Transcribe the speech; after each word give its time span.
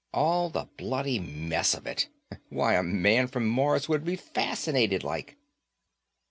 All 0.15 0.49
the 0.49 0.67
bloody 0.77 1.19
mess 1.19 1.75
of 1.75 1.85
it. 1.85 2.09
Why, 2.49 2.73
a 2.73 2.81
man 2.81 3.27
from 3.27 3.47
Mars 3.47 3.87
would 3.87 4.03
be 4.03 4.15
fascinated, 4.15 5.03
like." 5.03 5.37